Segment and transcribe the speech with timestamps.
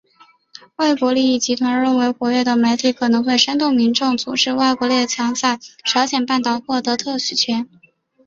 [0.77, 7.69] 外国利益集团认为活跃的媒体可能会煽动民众阻止外国列强在朝鲜半岛获得特许权。